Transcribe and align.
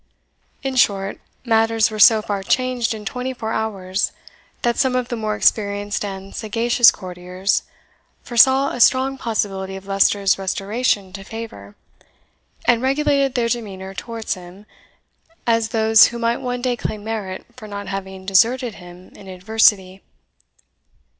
In 0.63 0.75
short, 0.77 1.19
matters 1.45 1.91
were 1.91 1.99
so 1.99 2.23
far 2.23 2.41
changed 2.41 2.95
in 2.95 3.05
twenty 3.05 3.33
four 3.35 3.51
hours 3.51 4.11
that 4.63 4.79
some 4.79 4.95
of 4.95 5.09
the 5.09 5.15
more 5.15 5.35
experienced 5.35 6.03
and 6.03 6.33
sagacious 6.33 6.89
courtiers 6.89 7.61
foresaw 8.23 8.71
a 8.71 8.79
strong 8.79 9.15
possibility 9.19 9.75
of 9.75 9.85
Leicester's 9.85 10.39
restoration 10.39 11.13
to 11.13 11.23
favour, 11.23 11.75
and 12.65 12.81
regulated 12.81 13.35
their 13.35 13.47
demeanour 13.47 13.93
towards 13.93 14.33
him, 14.33 14.65
as 15.45 15.69
those 15.69 16.07
who 16.07 16.17
might 16.17 16.41
one 16.41 16.63
day 16.63 16.75
claim 16.75 17.03
merit 17.03 17.45
for 17.55 17.67
not 17.67 17.87
having 17.87 18.25
deserted 18.25 18.73
him 18.73 19.09
in 19.09 19.27
adversity. 19.27 20.01